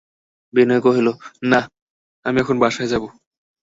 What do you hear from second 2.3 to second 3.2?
এখন বাসায় যাব।